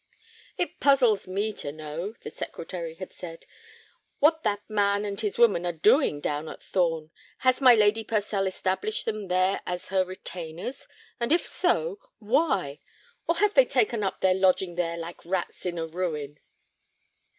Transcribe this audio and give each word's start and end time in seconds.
"It 0.57 0.79
puzzles 0.79 1.27
me 1.27 1.53
to 1.53 1.71
know," 1.71 2.13
the 2.13 2.31
Secretary 2.31 2.95
had 2.95 3.13
said, 3.13 3.45
"what 4.17 4.41
that 4.41 4.67
man 4.67 5.05
and 5.05 5.21
his 5.21 5.37
woman 5.37 5.63
are 5.63 5.71
doing 5.71 6.19
down 6.19 6.49
at 6.49 6.63
Thorn. 6.63 7.11
Has 7.45 7.61
my 7.61 7.75
Lady 7.75 8.03
Purcell 8.03 8.47
established 8.47 9.05
them 9.05 9.27
there 9.27 9.61
as 9.67 9.89
her 9.89 10.03
retainers, 10.03 10.87
and 11.19 11.31
if 11.31 11.47
so—why? 11.47 12.79
Or 13.27 13.35
have 13.35 13.53
they 13.53 13.65
taken 13.65 14.01
up 14.01 14.21
their 14.21 14.33
lodging 14.33 14.73
there 14.73 14.97
like 14.97 15.23
rats 15.23 15.67
in 15.67 15.77
a 15.77 15.85
ruin?" 15.85 16.39